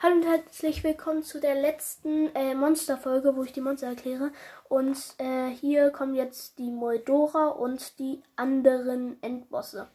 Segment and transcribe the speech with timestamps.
[0.00, 4.32] Hallo und herzlich willkommen zu der letzten äh, Monsterfolge, wo ich die Monster erkläre.
[4.68, 9.88] Und äh, hier kommen jetzt die Moldora und die anderen Endbosse.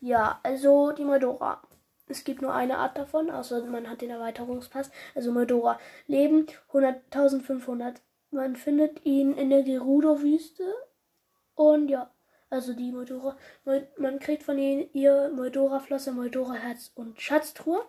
[0.00, 1.62] Ja, also die Moldora.
[2.08, 4.90] Es gibt nur eine Art davon, außer man hat den Erweiterungspass.
[5.14, 5.78] Also Moldora.
[6.08, 7.94] Leben 100.500.
[8.32, 10.74] Man findet ihn in der Gerudo-Wüste.
[11.54, 12.10] Und ja,
[12.50, 13.36] also die Moldora.
[13.96, 17.80] Man kriegt von ihr Moldora-Flosse, Moldora-Herz und Schatztruhe.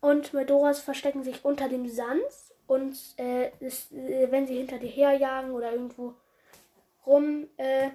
[0.00, 2.22] Und Medoras verstecken sich unter dem Sand.
[2.66, 6.14] Und äh, ist, äh, wenn sie hinter dir herjagen oder irgendwo
[7.06, 7.90] rum äh,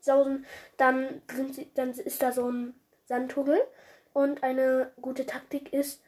[0.00, 0.46] sausen,
[0.78, 1.20] dann,
[1.52, 3.60] sie, dann ist da so ein Sandhugel.
[4.12, 6.02] Und eine gute Taktik ist,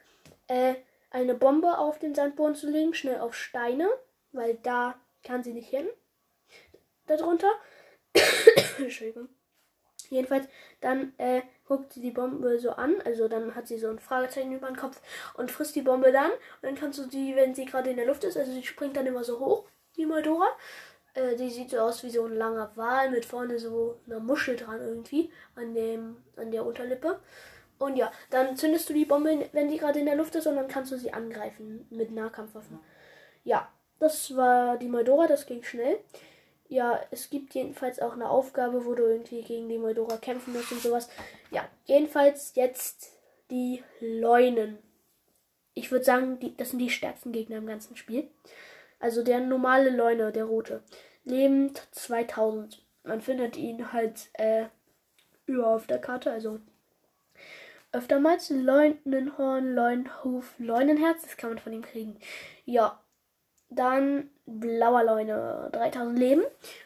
[0.47, 0.75] äh,
[1.11, 3.87] eine Bombe auf den Sandboden zu legen, schnell auf Steine,
[4.31, 5.87] weil da kann sie nicht hin.
[7.05, 7.51] Darunter.
[8.77, 9.29] Entschuldigung.
[10.09, 10.47] Jedenfalls,
[10.81, 14.51] dann äh, guckt sie die Bombe so an, also dann hat sie so ein Fragezeichen
[14.51, 15.01] über den Kopf
[15.35, 16.31] und frisst die Bombe dann.
[16.31, 18.97] Und dann kannst du die, wenn sie gerade in der Luft ist, also sie springt
[18.97, 19.65] dann immer so hoch,
[19.95, 20.47] die Moldora.
[21.13, 24.55] Äh, die sieht so aus wie so ein langer Wal mit vorne so einer Muschel
[24.55, 27.19] dran irgendwie an dem, an der Unterlippe.
[27.77, 30.55] Und ja, dann zündest du die Bombe, wenn die gerade in der Luft ist, und
[30.55, 32.79] dann kannst du sie angreifen mit Nahkampfwaffen.
[33.45, 35.99] Ja, das war die Moldora, das ging schnell
[36.69, 40.71] ja, es gibt jedenfalls auch eine Aufgabe, wo du irgendwie gegen die Moldora kämpfen musst
[40.71, 41.09] und sowas.
[41.51, 43.11] Ja, jedenfalls jetzt
[43.49, 44.77] die Leunen.
[45.73, 48.29] Ich würde sagen, die, das sind die stärksten Gegner im ganzen Spiel.
[48.99, 50.83] Also der normale Leune, der rote.
[51.23, 52.85] Lebend 2000.
[53.03, 54.65] Man findet ihn halt äh,
[55.47, 56.59] überall auf der Karte, also
[57.91, 62.19] öftermals Leunenhorn, Leunenhuf, Leunenherz, das kann man von ihm kriegen.
[62.65, 63.01] Ja,
[63.69, 66.43] dann blauer Leune, 3000 Leben.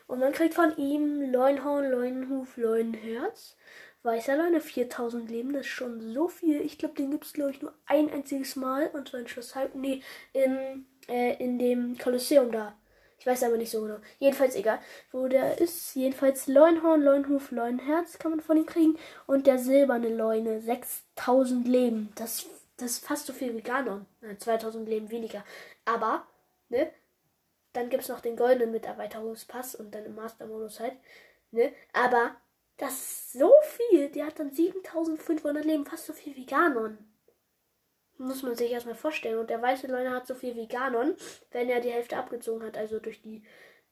[0.08, 3.56] Und man kriegt von ihm Leunhorn, Leunenhuf, Leunenherz.
[4.04, 5.54] Weißer Leune, 4000 Leben.
[5.54, 6.62] Das ist schon so viel.
[6.62, 8.88] Ich glaube, den gibt es, glaube ich, nur ein einziges Mal.
[8.94, 9.76] Und zwar in Schloss Halb.
[9.76, 10.02] Nee,
[10.34, 12.76] in, äh, in dem Kolosseum da.
[13.24, 14.00] Ich weiß aber nicht so genau.
[14.20, 14.80] Jedenfalls egal,
[15.14, 15.96] wo der ist.
[15.96, 18.98] Jedenfalls Leunhorn, Leunhuf, Leunenherz kann man von ihm kriegen.
[19.26, 22.12] Und der silberne Leune, 6000 Leben.
[22.16, 22.46] Das,
[22.76, 24.06] das ist fast so viel wie Ganon.
[24.38, 25.46] 2000 Leben weniger.
[25.86, 26.28] Aber
[26.68, 26.92] ne?
[27.74, 30.94] Dann gibt es noch den goldenen Miterweiterungspass und dann im Master-Modus halt,
[31.52, 31.74] ne?
[31.92, 32.36] Aber
[32.78, 34.10] das ist so viel.
[34.10, 36.98] Der hat dann 7500 Leben, fast so viel wie Ganon.
[38.18, 39.40] Muss man sich erstmal vorstellen.
[39.40, 41.16] Und der weiße Leune hat so viel wie Ganon,
[41.52, 43.44] wenn er die Hälfte abgezogen hat, also durch die,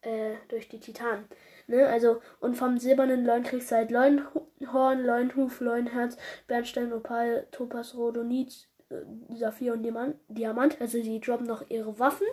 [0.02, 1.26] äh, durch die Titanen.
[1.68, 1.88] Ne?
[1.88, 6.18] Also, und vom silbernen Leun kriegst du halt Leunhorn, Leunhuf, Leunherz,
[6.48, 9.84] Bernstein, Opal, Topaz, Rhodonit, äh, Saphir und
[10.28, 10.80] Diamant.
[10.80, 12.28] Also, die droppen noch ihre Waffen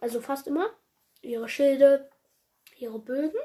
[0.00, 0.70] also fast immer,
[1.22, 2.10] ihre Schilde,
[2.76, 3.38] ihre Bögen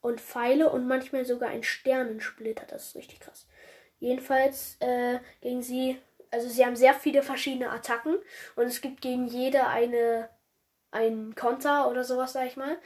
[0.00, 2.66] und Pfeile und manchmal sogar ein Sternensplitter.
[2.66, 3.46] Das ist richtig krass.
[3.98, 5.98] Jedenfalls äh, gegen sie,
[6.30, 8.16] also sie haben sehr viele verschiedene Attacken
[8.56, 10.28] und es gibt gegen jede eine
[10.90, 12.78] ein Konter oder sowas, sag ich mal.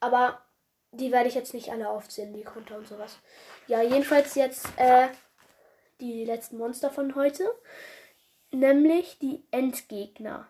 [0.00, 0.40] Aber
[0.92, 3.18] die werde ich jetzt nicht alle aufzählen, die Konter und sowas.
[3.66, 5.08] Ja, jedenfalls jetzt äh,
[6.00, 7.52] die letzten Monster von heute.
[8.50, 10.46] Nämlich die Endgegner.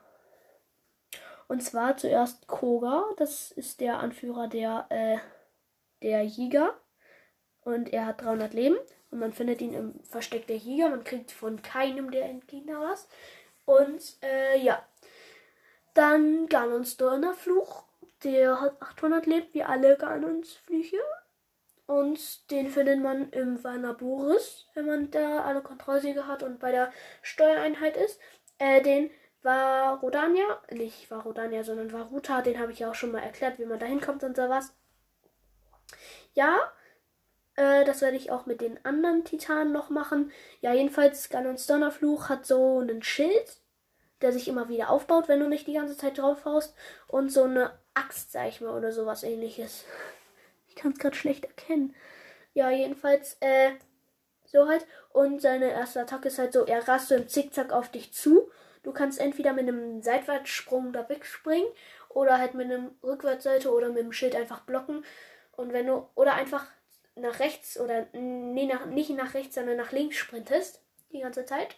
[1.49, 5.19] Und zwar zuerst Koga, das ist der Anführer der, äh,
[6.03, 6.75] der Jäger.
[7.63, 8.77] Und er hat 300 Leben.
[9.11, 10.89] Und man findet ihn im Versteck der Jäger.
[10.89, 13.09] Man kriegt von keinem der Endgegner was.
[13.65, 14.85] Und äh, ja.
[15.95, 17.85] Dann Ganons Donnerfluch.
[18.25, 20.99] Der hat 800 Leben, wie alle Ganons Flüche.
[21.87, 26.91] Und den findet man im Vanaboris, wenn man da alle Kontrollsiege hat und bei der
[27.21, 28.19] Steuereinheit ist.
[28.59, 29.11] Äh, den
[29.45, 33.23] war Rodania, nicht war Rodania, sondern war Ruta, den habe ich ja auch schon mal
[33.23, 34.75] erklärt, wie man da hinkommt und sowas.
[36.33, 36.73] Ja,
[37.57, 40.33] äh, das werde ich auch mit den anderen Titanen noch machen.
[40.61, 43.59] Ja, jedenfalls Ganons Donnerfluch hat so einen Schild,
[44.21, 46.75] der sich immer wieder aufbaut, wenn du nicht die ganze Zeit drauf haust.
[47.07, 49.85] Und so eine Axt, sag ich mal, oder sowas ähnliches.
[50.67, 51.95] Ich kann es gerade schlecht erkennen.
[52.53, 53.71] Ja, jedenfalls, äh,
[54.45, 54.85] so halt.
[55.13, 58.51] Und seine erste Attacke ist halt so, er rast so im Zickzack auf dich zu
[58.85, 61.69] Du kannst entweder mit einem Seitwärtssprung da wegspringen
[62.11, 65.05] oder halt mit einem Rückwärtsseite oder mit dem Schild einfach blocken.
[65.53, 66.67] Und wenn du oder einfach
[67.17, 70.83] nach rechts oder nee, nach, nicht nach rechts, sondern nach links sprintest
[71.13, 71.77] die ganze Zeit,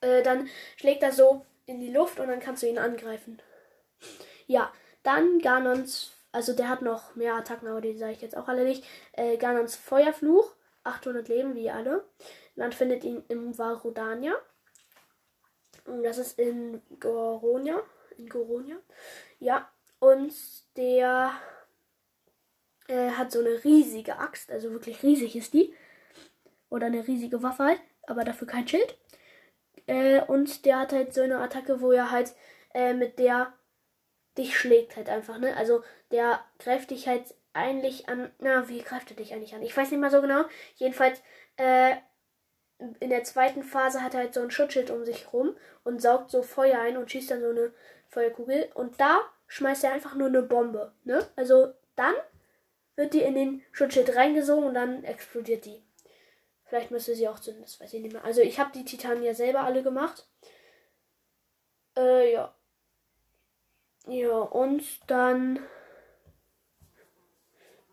[0.00, 3.40] äh, dann schlägt er so in die Luft und dann kannst du ihn angreifen.
[4.46, 8.48] Ja, dann Ganons, also der hat noch mehr Attacken, aber die sage ich jetzt auch
[8.48, 8.84] alle nicht.
[9.12, 10.52] Äh, Ganons Feuerfluch,
[10.84, 12.04] 800 Leben wie alle.
[12.56, 14.34] Man findet ihn im Varodania.
[16.02, 17.82] Das ist in Goronia.
[18.16, 18.76] In Goronia.
[19.38, 19.70] Ja.
[20.00, 20.32] Und
[20.76, 21.32] der
[22.88, 24.50] äh, hat so eine riesige Axt.
[24.50, 25.74] Also wirklich riesig ist die.
[26.70, 27.80] Oder eine riesige Waffe halt.
[28.06, 28.96] Aber dafür kein Schild.
[29.86, 32.34] Äh, und der hat halt so eine Attacke, wo er halt
[32.74, 33.52] äh, mit der
[34.36, 35.56] dich schlägt halt einfach, ne?
[35.56, 35.82] Also
[36.12, 38.30] der greift dich halt eigentlich an.
[38.38, 39.62] Na, wie greift er dich eigentlich an?
[39.62, 40.44] Ich weiß nicht mal so genau.
[40.76, 41.20] Jedenfalls,
[41.56, 41.96] äh,
[43.00, 46.30] in der zweiten Phase hat er halt so ein Schutzschild um sich rum und saugt
[46.30, 47.72] so Feuer ein und schießt dann so eine
[48.08, 48.70] Feuerkugel.
[48.74, 51.26] Und da schmeißt er einfach nur eine Bombe, ne?
[51.36, 52.14] Also dann
[52.96, 55.82] wird die in den Schutzschild reingesogen und dann explodiert die.
[56.66, 58.24] Vielleicht müsste sie auch zünden, das weiß ich nicht mehr.
[58.24, 60.28] Also ich habe die Titanen ja selber alle gemacht.
[61.96, 62.54] Äh, ja.
[64.06, 65.60] Ja, und dann.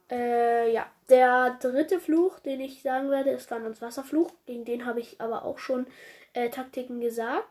[0.10, 0.35] Äh.
[1.10, 4.32] Der dritte Fluch, den ich sagen werde, ist Wanderns Wasserfluch.
[4.46, 5.86] Gegen den habe ich aber auch schon
[6.34, 7.48] äh, Taktiken gesagt.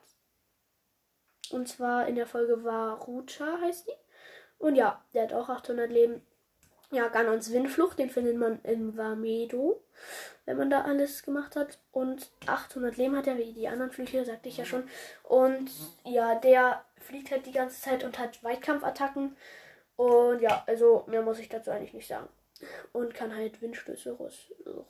[1.51, 3.93] Und zwar in der Folge war Rucha, heißt die.
[4.59, 6.23] Und ja, der hat auch 800 Leben.
[6.91, 9.83] Ja, Ganons Windflucht, den findet man in Vamedo,
[10.45, 11.79] wenn man da alles gemacht hat.
[11.93, 14.89] Und 800 Leben hat er, wie die anderen Flüche, sagte ich ja schon.
[15.23, 15.71] Und
[16.05, 19.37] ja, der fliegt halt die ganze Zeit und hat Weitkampfattacken.
[19.97, 22.29] Und ja, also mehr muss ich dazu eigentlich nicht sagen.
[22.93, 24.17] Und kann halt Windstöße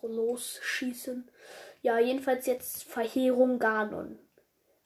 [0.03, 1.29] losschießen.
[1.83, 4.19] Ja, jedenfalls jetzt Verheerung Ganon.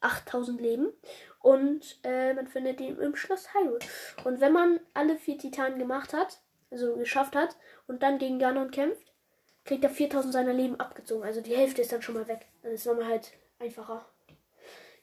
[0.01, 0.93] 8000 Leben.
[1.41, 3.79] Und äh, man findet ihn im Schloss Hyrule.
[4.25, 6.39] Und wenn man alle vier Titanen gemacht hat,
[6.71, 9.13] also geschafft hat und dann gegen Ganon kämpft,
[9.65, 11.25] kriegt er 4000 seiner Leben abgezogen.
[11.25, 12.47] Also die Hälfte ist dann schon mal weg.
[12.63, 14.07] Dann ist es nochmal halt einfacher.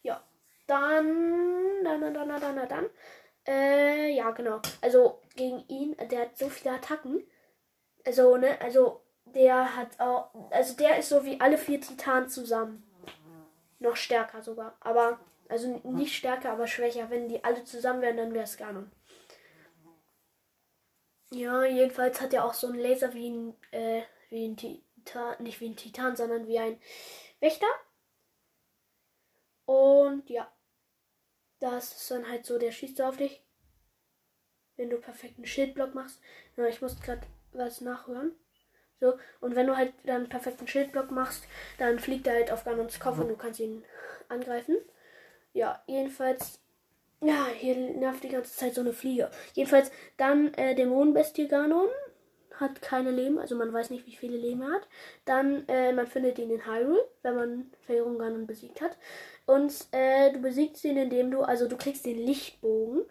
[0.01, 0.24] Ja.
[0.68, 2.89] Dann, dann, dann, dann, dann, dann, dann.
[3.48, 4.60] Äh, ja, genau.
[4.81, 7.24] Also gegen ihn, der hat so viele Attacken.
[8.05, 12.83] Also, ne, also der hat auch, also der ist so wie alle vier Titanen zusammen.
[13.79, 14.77] Noch stärker sogar.
[14.79, 15.19] Aber,
[15.49, 17.09] also nicht stärker, aber schwächer.
[17.09, 18.91] Wenn die alle zusammen wären, dann wäre es Ganon.
[21.31, 25.59] Ja, jedenfalls hat er auch so einen Laser wie ein, äh, wie ein Titan, nicht
[25.59, 26.79] wie ein Titan, sondern wie ein
[27.39, 27.67] Wächter.
[29.65, 30.51] Und ja,
[31.59, 33.43] das ist dann halt so, der schießt auf dich.
[34.77, 36.21] Wenn du perfekten Schildblock machst.
[36.57, 37.25] Ja, ich muss gerade
[37.57, 38.31] was nachhören.
[38.99, 41.43] So, und wenn du halt dann einen perfekten Schildblock machst,
[41.77, 43.83] dann fliegt er halt auf Ganons Kopf und du kannst ihn
[44.29, 44.77] angreifen.
[45.53, 46.59] Ja, jedenfalls
[47.21, 49.29] ja, hier nervt die ganze Zeit so eine Fliege.
[49.53, 51.89] Jedenfalls dann äh, Dämonenbestie Ganon.
[52.59, 54.87] Hat keine Leben, also man weiß nicht, wie viele Leben er hat.
[55.25, 58.97] Dann, äh, man findet ihn in Hyrule, wenn man Verheerung Ganon besiegt hat.
[59.45, 63.03] Und äh, du besiegst ihn, indem du, also du kriegst den Lichtbogen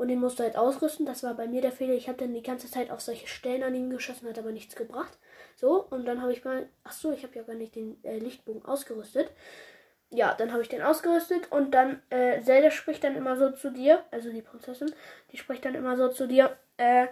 [0.00, 1.06] und den musst du halt ausrüsten.
[1.06, 1.94] Das war bei mir der Fehler.
[1.94, 4.74] Ich habe dann die ganze Zeit auf solche Stellen an ihm geschossen, hat aber nichts
[4.74, 5.18] gebracht.
[5.56, 8.18] So, und dann habe ich mal, ach so, ich habe ja gar nicht den äh,
[8.18, 9.30] Lichtbogen ausgerüstet
[10.10, 13.70] ja, dann habe ich den ausgerüstet und dann, äh, Zelda spricht dann immer so zu
[13.70, 14.92] dir, also die Prinzessin,
[15.30, 17.06] die spricht dann immer so zu dir, äh,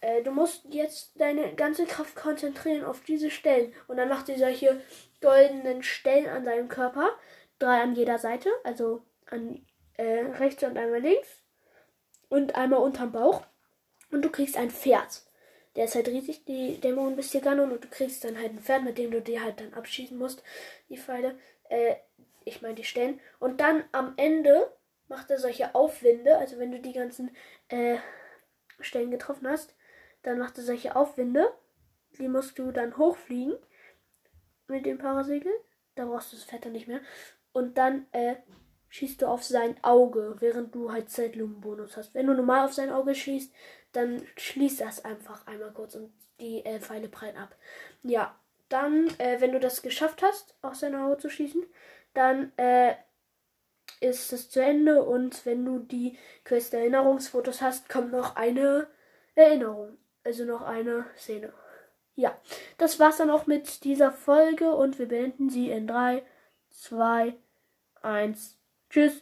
[0.00, 3.74] äh, du musst jetzt deine ganze Kraft konzentrieren auf diese Stellen.
[3.88, 4.80] Und dann macht sie solche
[5.20, 7.10] goldenen Stellen an seinem Körper,
[7.58, 9.66] drei an jeder Seite, also an
[9.98, 11.42] äh, rechts und einmal links
[12.30, 13.42] und einmal unterm Bauch.
[14.10, 15.22] Und du kriegst ein Pferd.
[15.76, 18.60] Der ist halt riesig, die Dämonen bis hier Ganon, und du kriegst dann halt ein
[18.60, 20.42] Pferd, mit dem du dir halt dann abschießen musst,
[20.88, 21.38] die Pfeile.
[21.68, 21.96] Äh,
[22.44, 23.20] ich meine die Stellen.
[23.38, 24.72] Und dann am Ende
[25.08, 27.30] macht er solche Aufwinde, also wenn du die ganzen
[27.68, 27.98] äh,
[28.80, 29.74] Stellen getroffen hast,
[30.22, 31.52] dann macht er solche Aufwinde.
[32.18, 33.56] Die musst du dann hochfliegen
[34.66, 35.52] mit dem Parasegel.
[35.94, 37.00] Da brauchst du das Fett dann nicht mehr.
[37.52, 38.36] Und dann äh,
[38.90, 42.14] schießt du auf sein Auge, während du halt Zeitlumenbonus hast.
[42.14, 43.52] Wenn du normal auf sein Auge schießt,
[43.92, 47.56] dann schließt das einfach einmal kurz und die äh, Pfeile prallen ab.
[48.02, 51.64] Ja, dann, äh, wenn du das geschafft hast, auf sein Auge zu schießen,
[52.14, 52.94] dann äh,
[54.00, 58.88] ist es zu Ende und wenn du die Quest Erinnerungsfotos hast, kommt noch eine
[59.34, 59.96] Erinnerung.
[60.24, 61.52] Also noch eine Szene.
[62.14, 62.38] Ja,
[62.76, 66.22] das war's dann auch mit dieser Folge und wir beenden sie in 3,
[66.70, 67.34] 2,
[68.02, 68.59] 1.
[68.90, 69.14] Tschüss.